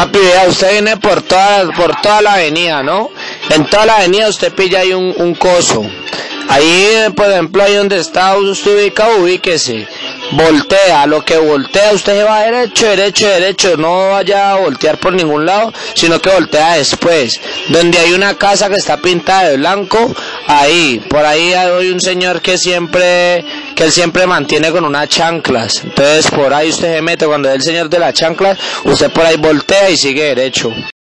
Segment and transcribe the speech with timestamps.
[0.00, 0.18] Papi,
[0.48, 3.10] usted viene por toda, por toda la avenida, ¿no?
[3.50, 5.84] En toda la avenida usted pilla ahí un, un coso.
[6.48, 9.86] Ahí, por ejemplo, ahí donde está usted ubicado, ubíquese.
[10.32, 13.76] Voltea, lo que voltea, usted se va derecho, derecho, derecho.
[13.76, 17.38] No vaya a voltear por ningún lado, sino que voltea después.
[17.68, 20.14] Donde hay una casa que está pintada de blanco,
[20.50, 23.44] ahí, por ahí hay un señor que siempre,
[23.74, 25.82] que él siempre mantiene con unas chanclas.
[25.84, 29.24] Entonces, por ahí usted se mete, cuando es el señor de las chanclas, usted por
[29.24, 30.72] ahí voltea y sigue derecho.